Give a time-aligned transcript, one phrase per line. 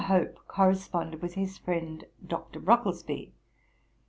[0.01, 2.59] Hope corresponded with his friend Dr.
[2.59, 3.33] Brocklesby.